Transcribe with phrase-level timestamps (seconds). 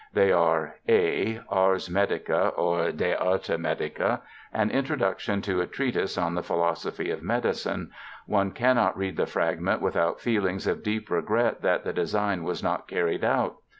[0.13, 6.33] They are: {a) Ars Medica or De Arte Medica, an introduction to a treatise on
[6.33, 7.91] the philosophy of medicine.
[8.25, 12.87] One cannot read the fragment without feelings of deep regret that the design was not
[12.87, 13.57] carried out.